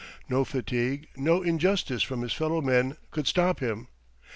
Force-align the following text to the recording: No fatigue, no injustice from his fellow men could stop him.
No 0.27 0.43
fatigue, 0.43 1.09
no 1.15 1.43
injustice 1.43 2.01
from 2.01 2.23
his 2.23 2.33
fellow 2.33 2.59
men 2.59 2.97
could 3.11 3.27
stop 3.27 3.59
him. 3.59 3.87